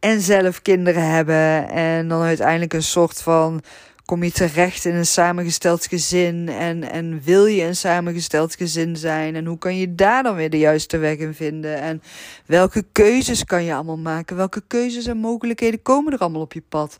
en 0.00 0.20
zelf 0.20 0.62
kinderen 0.62 1.10
hebben. 1.10 1.68
En 1.68 2.08
dan 2.08 2.22
uiteindelijk 2.22 2.72
een 2.72 2.82
soort 2.82 3.22
van 3.22 3.62
kom 4.10 4.22
je 4.22 4.32
terecht 4.32 4.84
in 4.84 4.94
een 4.94 5.06
samengesteld 5.06 5.86
gezin 5.86 6.48
en, 6.48 6.90
en 6.90 7.20
wil 7.24 7.46
je 7.46 7.62
een 7.62 7.76
samengesteld 7.76 8.54
gezin 8.54 8.96
zijn? 8.96 9.34
En 9.34 9.46
hoe 9.46 9.58
kan 9.58 9.76
je 9.76 9.94
daar 9.94 10.22
dan 10.22 10.34
weer 10.34 10.50
de 10.50 10.58
juiste 10.58 10.98
weg 10.98 11.16
in 11.16 11.34
vinden? 11.34 11.80
En 11.80 12.02
welke 12.46 12.84
keuzes 12.92 13.44
kan 13.44 13.64
je 13.64 13.74
allemaal 13.74 13.98
maken, 13.98 14.36
welke 14.36 14.62
keuzes 14.66 15.06
en 15.06 15.16
mogelijkheden 15.16 15.82
komen 15.82 16.12
er 16.12 16.18
allemaal 16.18 16.40
op 16.40 16.52
je 16.52 16.62
pad. 16.68 16.96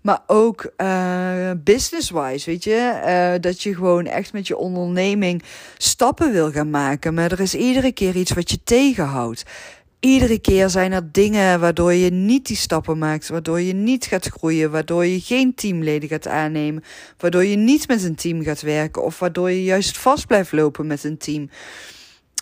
Maar 0.00 0.20
ook 0.26 0.72
uh, 0.76 1.50
business-wise, 1.56 2.50
weet 2.50 2.64
je, 2.64 3.00
uh, 3.06 3.40
dat 3.40 3.62
je 3.62 3.74
gewoon 3.74 4.06
echt 4.06 4.32
met 4.32 4.46
je 4.46 4.56
onderneming 4.56 5.42
stappen 5.78 6.32
wil 6.32 6.50
gaan 6.50 6.70
maken, 6.70 7.14
maar 7.14 7.32
er 7.32 7.40
is 7.40 7.54
iedere 7.54 7.92
keer 7.92 8.16
iets 8.16 8.32
wat 8.32 8.50
je 8.50 8.62
tegenhoudt 8.64 9.44
iedere 10.04 10.38
keer 10.38 10.70
zijn 10.70 10.92
er 10.92 11.12
dingen 11.12 11.60
waardoor 11.60 11.92
je 11.92 12.10
niet 12.10 12.46
die 12.46 12.56
stappen 12.56 12.98
maakt, 12.98 13.28
waardoor 13.28 13.60
je 13.60 13.72
niet 13.72 14.04
gaat 14.04 14.26
groeien, 14.26 14.70
waardoor 14.70 15.06
je 15.06 15.20
geen 15.20 15.54
teamleden 15.54 16.08
gaat 16.08 16.28
aannemen, 16.28 16.84
waardoor 17.18 17.44
je 17.44 17.56
niet 17.56 17.88
met 17.88 18.02
een 18.02 18.14
team 18.14 18.42
gaat 18.42 18.62
werken 18.62 19.04
of 19.04 19.18
waardoor 19.18 19.50
je 19.50 19.64
juist 19.64 19.98
vast 19.98 20.26
blijft 20.26 20.52
lopen 20.52 20.86
met 20.86 21.04
een 21.04 21.18
team. 21.18 21.50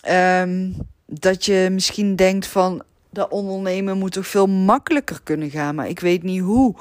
Um, 0.09 0.77
dat 1.07 1.45
je 1.45 1.69
misschien 1.71 2.17
denkt 2.17 2.47
van 2.47 2.83
dat 3.11 3.31
ondernemen 3.31 3.99
moet 3.99 4.13
toch 4.13 4.27
veel 4.27 4.47
makkelijker 4.47 5.21
kunnen 5.23 5.51
gaan, 5.51 5.75
maar 5.75 5.89
ik 5.89 6.01
weet 6.01 6.23
niet 6.23 6.41
hoe. 6.41 6.75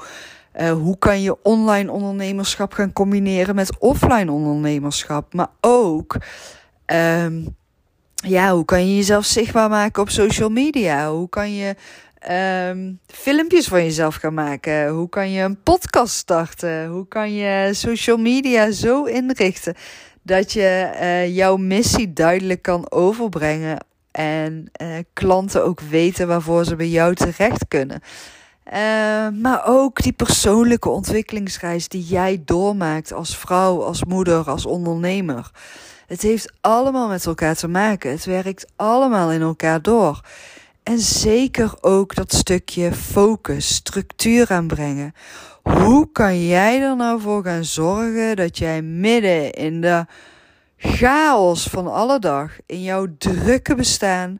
Uh, 0.60 0.72
hoe 0.72 0.98
kan 0.98 1.22
je 1.22 1.42
online 1.42 1.90
ondernemerschap 1.90 2.72
gaan 2.72 2.92
combineren 2.92 3.54
met 3.54 3.78
offline 3.78 4.32
ondernemerschap? 4.32 5.34
Maar 5.34 5.50
ook 5.60 6.16
um, 6.86 7.56
ja, 8.22 8.54
hoe 8.54 8.64
kan 8.64 8.88
je 8.88 8.96
jezelf 8.96 9.24
zichtbaar 9.24 9.68
maken 9.68 10.02
op 10.02 10.10
social 10.10 10.48
media? 10.48 11.10
Hoe 11.10 11.28
kan 11.28 11.54
je 11.54 11.74
um, 12.70 12.98
filmpjes 13.06 13.68
van 13.68 13.82
jezelf 13.84 14.14
gaan 14.14 14.34
maken? 14.34 14.88
Hoe 14.88 15.08
kan 15.08 15.30
je 15.30 15.42
een 15.42 15.62
podcast 15.62 16.14
starten? 16.14 16.86
Hoe 16.86 17.08
kan 17.08 17.34
je 17.34 17.70
social 17.72 18.16
media 18.16 18.70
zo 18.70 19.04
inrichten 19.04 19.74
dat 20.22 20.52
je 20.52 20.90
uh, 20.94 21.36
jouw 21.36 21.56
missie 21.56 22.12
duidelijk 22.12 22.62
kan 22.62 22.90
overbrengen 22.90 23.84
en 24.10 24.70
uh, 24.82 24.88
klanten 25.12 25.64
ook 25.64 25.80
weten 25.80 26.26
waarvoor 26.26 26.64
ze 26.64 26.76
bij 26.76 26.88
jou 26.88 27.14
terecht 27.14 27.68
kunnen? 27.68 28.00
Uh, 28.66 28.72
maar 29.40 29.62
ook 29.66 30.02
die 30.02 30.12
persoonlijke 30.12 30.88
ontwikkelingsreis 30.88 31.88
die 31.88 32.04
jij 32.04 32.42
doormaakt 32.44 33.12
als 33.12 33.36
vrouw, 33.36 33.82
als 33.82 34.04
moeder, 34.04 34.50
als 34.50 34.66
ondernemer. 34.66 35.50
Het 36.06 36.22
heeft 36.22 36.52
allemaal 36.60 37.08
met 37.08 37.26
elkaar 37.26 37.54
te 37.54 37.68
maken. 37.68 38.10
Het 38.10 38.24
werkt 38.24 38.72
allemaal 38.76 39.32
in 39.32 39.40
elkaar 39.40 39.82
door. 39.82 40.20
En 40.82 40.98
zeker 40.98 41.74
ook 41.80 42.14
dat 42.14 42.32
stukje 42.32 42.92
focus, 42.92 43.74
structuur 43.74 44.50
aanbrengen. 44.50 45.12
Hoe 45.62 46.12
kan 46.12 46.46
jij 46.46 46.82
er 46.82 46.96
nou 46.96 47.20
voor 47.20 47.44
gaan 47.44 47.64
zorgen 47.64 48.36
dat 48.36 48.58
jij 48.58 48.82
midden 48.82 49.52
in 49.52 49.80
de 49.80 50.06
chaos 50.76 51.66
van 51.66 51.86
alle 51.86 52.18
dag, 52.18 52.50
in 52.66 52.82
jouw 52.82 53.06
drukke 53.18 53.74
bestaan, 53.74 54.38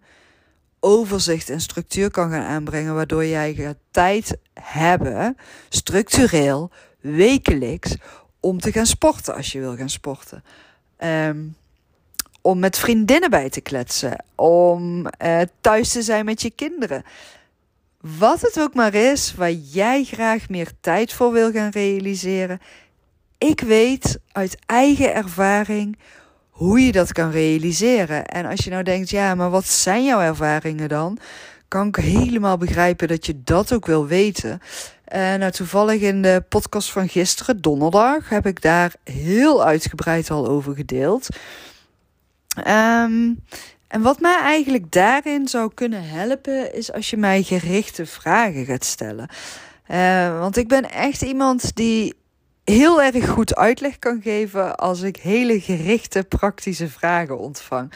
overzicht 0.81 1.51
en 1.51 1.61
structuur 1.61 2.11
kan 2.11 2.31
gaan 2.31 2.45
aanbrengen, 2.45 2.95
waardoor 2.95 3.27
jij 3.27 3.55
gaat 3.55 3.79
tijd 3.91 4.39
hebben, 4.61 5.37
structureel, 5.69 6.71
wekelijks, 7.01 7.97
om 8.41 8.61
te 8.61 8.73
gaan 8.73 8.87
sporten 8.87 9.35
als 9.35 9.53
je 9.53 9.61
wil 9.61 9.77
gaan 9.77 9.89
sporten. 9.89 10.45
Um, 11.05 11.57
om 12.43 12.59
met 12.59 12.79
vriendinnen 12.79 13.31
bij 13.31 13.51
te 13.51 13.61
kletsen, 13.61 14.25
om 14.35 15.07
uh, 15.25 15.41
thuis 15.61 15.93
te 15.93 16.03
zijn 16.03 16.25
met 16.25 16.43
je 16.43 16.51
kinderen. 16.51 17.03
Wat 18.01 18.41
het 18.41 18.61
ook 18.61 18.75
maar 18.75 18.95
is 18.95 19.35
waar 19.35 19.53
jij 19.53 20.05
graag 20.05 20.49
meer 20.49 20.71
tijd 20.81 21.13
voor 21.13 21.33
wil 21.33 21.53
gaan 21.53 21.71
realiseren. 21.71 22.61
Ik 23.39 23.61
weet 23.61 24.19
uit 24.33 24.57
eigen 24.67 25.15
ervaring 25.15 25.99
hoe 26.51 26.81
je 26.81 26.93
dat 26.93 27.13
kan 27.13 27.31
realiseren. 27.31 28.27
En 28.27 28.47
als 28.47 28.65
je 28.65 28.71
nou 28.71 28.83
denkt, 28.83 29.11
ja, 29.11 29.35
maar 29.35 29.51
wat 29.51 29.67
zijn 29.67 30.05
jouw 30.05 30.21
ervaringen 30.21 30.89
dan? 30.89 31.19
Kan 31.73 31.89
ik 31.89 31.97
helemaal 31.97 32.57
begrijpen 32.57 33.09
dat 33.09 33.27
je 33.27 33.43
dat 33.45 33.73
ook 33.73 33.87
wil 33.87 34.07
weten. 34.07 34.61
Uh, 35.15 35.35
nou, 35.35 35.51
toevallig 35.51 36.01
in 36.01 36.23
de 36.23 36.45
podcast 36.49 36.91
van 36.91 37.09
gisteren, 37.09 37.61
donderdag, 37.61 38.29
heb 38.29 38.47
ik 38.47 38.63
daar 38.63 38.95
heel 39.05 39.65
uitgebreid 39.65 40.31
al 40.31 40.49
over 40.49 40.75
gedeeld. 40.75 41.29
Um, 42.57 43.45
en 43.89 44.03
wat 44.03 44.21
mij 44.21 44.39
eigenlijk 44.41 44.93
daarin 44.93 45.49
zou 45.49 45.71
kunnen 45.75 46.09
helpen, 46.09 46.75
is 46.75 46.93
als 46.93 47.11
je 47.11 47.17
mij 47.17 47.43
gerichte 47.43 48.07
vragen 48.07 48.65
gaat 48.65 48.85
stellen. 48.85 49.29
Uh, 49.91 50.39
want 50.39 50.57
ik 50.57 50.69
ben 50.69 50.91
echt 50.91 51.23
iemand 51.23 51.77
die 51.77 52.15
heel 52.65 53.03
erg 53.03 53.29
goed 53.29 53.57
uitleg 53.57 53.99
kan 53.99 54.21
geven 54.23 54.77
als 54.77 55.01
ik 55.01 55.17
hele 55.17 55.61
gerichte, 55.61 56.23
praktische 56.23 56.89
vragen 56.89 57.39
ontvang. 57.39 57.93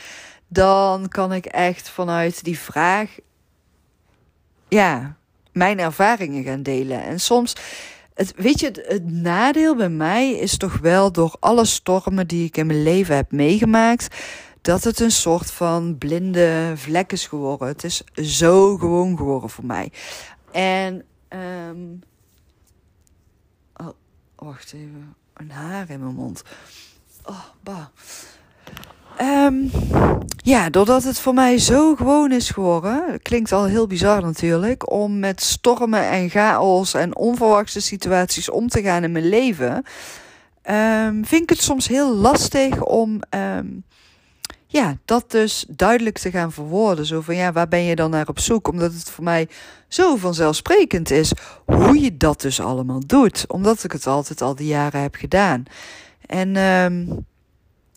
Dan 0.49 1.09
kan 1.09 1.33
ik 1.33 1.47
echt 1.47 1.89
vanuit 1.89 2.45
die 2.45 2.59
vraag, 2.59 3.11
ja, 4.69 5.17
mijn 5.53 5.79
ervaringen 5.79 6.45
gaan 6.45 6.63
delen. 6.63 7.03
En 7.03 7.21
soms 7.21 7.55
het, 8.17 8.33
weet 8.37 8.61
je, 8.61 8.85
het, 8.87 9.11
nadeel 9.11 9.77
bij 9.77 9.89
mij 9.89 10.31
is 10.31 10.57
toch 10.57 10.79
wel 10.79 11.13
door 11.13 11.37
alle 11.41 11.65
stormen 11.65 12.27
die 12.27 12.47
ik 12.47 12.57
in 12.57 12.67
mijn 12.67 12.83
leven 12.83 13.17
heb 13.17 13.33
meegemaakt, 13.33 14.17
dat 14.61 14.85
het 14.85 15.01
een 15.01 15.11
soort 15.11 15.51
van 15.51 15.99
blinde 15.99 16.73
vlek 16.75 17.13
is 17.13 17.27
geworden. 17.27 17.69
Het 17.69 17.85
is 17.85 18.05
zo 18.15 18.77
gewoon 18.77 19.17
geworden 19.17 19.51
voor 19.51 19.65
mij. 19.65 19.93
En, 20.53 21.05
um, 21.69 22.01
oh, 23.77 23.89
wacht 24.37 24.73
even, 24.73 25.15
een 25.35 25.51
haar 25.51 25.91
in 25.91 26.01
mijn 26.01 26.15
mond. 26.15 26.43
Oh, 27.25 27.45
bah. 27.63 27.87
Um, 29.21 29.71
ja, 30.37 30.71
doordat 30.71 31.05
het 31.05 31.19
voor 31.19 31.35
mij 31.35 31.59
zo 31.59 31.95
gewoon 31.95 32.33
is 32.33 32.51
geworden, 32.51 33.23
klinkt 33.23 33.53
al 33.53 33.65
heel 33.65 33.87
bizar 33.87 34.23
natuurlijk, 34.23 34.93
om 34.93 35.19
met 35.19 35.43
stormen 35.43 36.11
en 36.11 36.31
chaos 36.31 36.95
en 36.95 37.17
onverwachte 37.17 37.81
situaties 37.81 38.51
om 38.51 38.69
te 38.69 38.83
gaan 38.83 39.05
in 39.05 39.13
mijn 39.13 39.29
leven, 39.29 39.85
um, 40.71 41.25
vind 41.25 41.43
ik 41.43 41.49
het 41.49 41.61
soms 41.61 41.89
heel 41.89 42.15
lastig 42.15 42.83
om 42.83 43.21
um, 43.31 43.85
ja, 44.67 44.97
dat 45.05 45.31
dus 45.31 45.65
duidelijk 45.69 46.19
te 46.19 46.31
gaan 46.31 46.53
verwoorden. 46.53 47.07
Zo 47.07 47.21
van 47.21 47.37
ja, 47.37 47.53
waar 47.53 47.69
ben 47.69 47.83
je 47.83 47.97
dan 47.97 48.11
naar 48.11 48.29
op 48.29 48.39
zoek? 48.39 48.69
Omdat 48.69 48.93
het 48.93 49.11
voor 49.11 49.25
mij 49.25 49.49
zo 49.89 50.17
vanzelfsprekend 50.17 51.11
is 51.11 51.33
hoe 51.65 52.01
je 52.01 52.17
dat 52.17 52.41
dus 52.41 52.61
allemaal 52.61 53.01
doet. 53.07 53.45
Omdat 53.49 53.85
ik 53.85 53.93
het 53.93 54.07
altijd 54.07 54.43
al 54.43 54.55
die 54.55 54.67
jaren 54.67 55.01
heb 55.01 55.15
gedaan. 55.15 55.65
En 56.27 56.57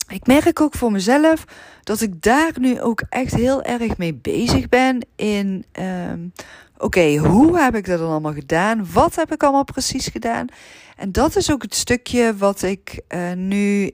ik 0.09 0.25
merk 0.27 0.61
ook 0.61 0.75
voor 0.75 0.91
mezelf 0.91 1.45
dat 1.83 2.01
ik 2.01 2.21
daar 2.21 2.51
nu 2.59 2.81
ook 2.81 3.01
echt 3.09 3.35
heel 3.35 3.63
erg 3.63 3.97
mee 3.97 4.13
bezig 4.13 4.69
ben. 4.69 5.05
In 5.15 5.65
um, 6.11 6.33
oké, 6.77 7.15
hoe 7.15 7.59
heb 7.59 7.75
ik 7.75 7.85
dat 7.85 7.99
dan 7.99 8.09
allemaal 8.09 8.33
gedaan? 8.33 8.91
Wat 8.93 9.15
heb 9.15 9.33
ik 9.33 9.43
allemaal 9.43 9.63
precies 9.63 10.07
gedaan? 10.07 10.47
En 10.95 11.11
dat 11.11 11.35
is 11.35 11.51
ook 11.51 11.61
het 11.61 11.75
stukje 11.75 12.35
wat 12.37 12.61
ik 12.61 13.01
uh, 13.09 13.33
nu 13.33 13.91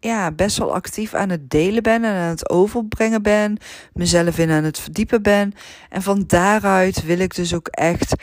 ja, 0.00 0.30
best 0.30 0.58
wel 0.58 0.74
actief 0.74 1.14
aan 1.14 1.28
het 1.28 1.50
delen 1.50 1.82
ben 1.82 2.04
en 2.04 2.14
aan 2.14 2.28
het 2.28 2.50
overbrengen 2.50 3.22
ben, 3.22 3.58
mezelf 3.92 4.38
in 4.38 4.50
aan 4.50 4.64
het 4.64 4.78
verdiepen 4.78 5.22
ben. 5.22 5.54
En 5.88 6.02
van 6.02 6.24
daaruit 6.26 7.04
wil 7.04 7.18
ik 7.18 7.34
dus 7.34 7.54
ook 7.54 7.68
echt 7.68 8.14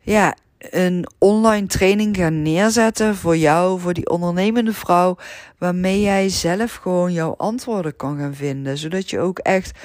ja, 0.00 0.36
een 0.70 1.06
online 1.18 1.66
training 1.66 2.16
gaan 2.16 2.42
neerzetten 2.42 3.16
voor 3.16 3.36
jou, 3.36 3.80
voor 3.80 3.92
die 3.92 4.10
ondernemende 4.10 4.72
vrouw, 4.72 5.16
waarmee 5.58 6.00
jij 6.00 6.28
zelf 6.28 6.74
gewoon 6.74 7.12
jouw 7.12 7.34
antwoorden 7.36 7.96
kan 7.96 8.18
gaan 8.18 8.34
vinden, 8.34 8.78
zodat 8.78 9.10
je 9.10 9.20
ook 9.20 9.38
echt 9.38 9.78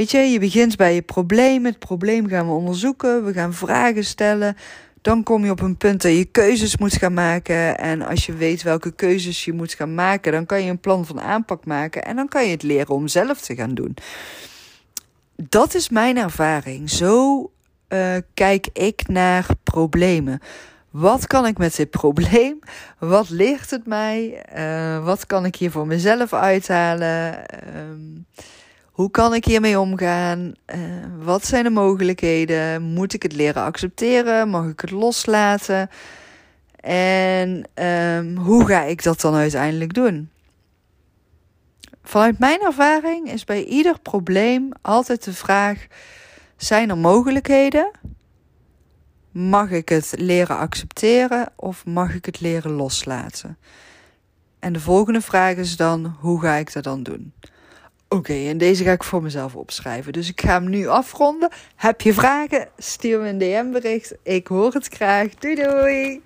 Weet 0.00 0.10
je, 0.10 0.18
je 0.18 0.38
begint 0.38 0.76
bij 0.76 0.94
je 0.94 1.02
probleem. 1.02 1.64
Het 1.64 1.78
probleem 1.78 2.28
gaan 2.28 2.46
we 2.46 2.52
onderzoeken. 2.52 3.24
We 3.24 3.32
gaan 3.32 3.54
vragen 3.54 4.04
stellen. 4.04 4.56
Dan 5.00 5.22
kom 5.22 5.44
je 5.44 5.50
op 5.50 5.60
een 5.60 5.76
punt 5.76 6.02
dat 6.02 6.12
je 6.12 6.24
keuzes 6.24 6.76
moet 6.76 6.94
gaan 6.94 7.14
maken. 7.14 7.78
En 7.78 8.02
als 8.02 8.26
je 8.26 8.32
weet 8.32 8.62
welke 8.62 8.92
keuzes 8.92 9.44
je 9.44 9.52
moet 9.52 9.72
gaan 9.72 9.94
maken, 9.94 10.32
dan 10.32 10.46
kan 10.46 10.64
je 10.64 10.70
een 10.70 10.80
plan 10.80 11.06
van 11.06 11.20
aanpak 11.20 11.64
maken. 11.64 12.04
En 12.04 12.16
dan 12.16 12.28
kan 12.28 12.44
je 12.44 12.50
het 12.50 12.62
leren 12.62 12.94
om 12.94 13.08
zelf 13.08 13.40
te 13.40 13.54
gaan 13.54 13.74
doen. 13.74 13.96
Dat 15.36 15.74
is 15.74 15.88
mijn 15.88 16.16
ervaring. 16.16 16.90
Zo 16.90 17.50
uh, 17.92 18.16
kijk 18.34 18.68
ik 18.72 19.08
naar 19.08 19.46
problemen. 19.62 20.40
Wat 20.90 21.26
kan 21.26 21.46
ik 21.46 21.58
met 21.58 21.76
dit 21.76 21.90
probleem? 22.00 22.58
Wat 22.98 23.30
ligt 23.30 23.70
het 23.70 23.86
mij? 23.86 24.44
Uh, 24.56 25.04
wat 25.04 25.26
kan 25.26 25.44
ik 25.44 25.56
hier 25.56 25.70
voor 25.70 25.86
mezelf 25.86 26.32
uithalen? 26.32 27.32
Uh, 27.64 28.42
hoe 28.84 29.10
kan 29.10 29.34
ik 29.34 29.44
hiermee 29.44 29.80
omgaan? 29.80 30.52
Uh, 30.74 30.80
wat 31.18 31.46
zijn 31.46 31.64
de 31.64 31.70
mogelijkheden? 31.70 32.82
Moet 32.82 33.12
ik 33.12 33.22
het 33.22 33.32
leren 33.32 33.62
accepteren? 33.62 34.48
Mag 34.48 34.66
ik 34.66 34.80
het 34.80 34.90
loslaten? 34.90 35.90
En 36.80 37.64
um, 37.84 38.36
hoe 38.36 38.66
ga 38.66 38.82
ik 38.82 39.02
dat 39.02 39.20
dan 39.20 39.34
uiteindelijk 39.34 39.94
doen? 39.94 40.30
Vanuit 42.02 42.38
mijn 42.38 42.60
ervaring 42.60 43.30
is 43.32 43.44
bij 43.44 43.64
ieder 43.64 44.00
probleem 44.00 44.68
altijd 44.82 45.24
de 45.24 45.32
vraag: 45.32 45.86
zijn 46.62 46.90
er 46.90 46.98
mogelijkheden? 46.98 47.90
Mag 49.30 49.70
ik 49.70 49.88
het 49.88 50.14
leren 50.16 50.56
accepteren 50.56 51.52
of 51.56 51.86
mag 51.86 52.14
ik 52.14 52.24
het 52.24 52.40
leren 52.40 52.70
loslaten? 52.70 53.58
En 54.58 54.72
de 54.72 54.80
volgende 54.80 55.20
vraag 55.20 55.56
is 55.56 55.76
dan: 55.76 56.16
hoe 56.20 56.40
ga 56.40 56.54
ik 56.54 56.72
dat 56.72 56.84
dan 56.84 57.02
doen? 57.02 57.32
Oké, 58.08 58.32
en 58.32 58.58
deze 58.58 58.84
ga 58.84 58.92
ik 58.92 59.04
voor 59.04 59.22
mezelf 59.22 59.54
opschrijven. 59.54 60.12
Dus 60.12 60.28
ik 60.28 60.40
ga 60.40 60.52
hem 60.52 60.68
nu 60.68 60.86
afronden. 60.86 61.50
Heb 61.76 62.00
je 62.00 62.14
vragen? 62.14 62.68
Stuur 62.76 63.20
me 63.20 63.28
een 63.28 63.38
DM-bericht. 63.38 64.14
Ik 64.22 64.46
hoor 64.46 64.72
het 64.72 64.88
graag. 64.88 65.34
Doei 65.34 65.54
doei! 65.54 66.22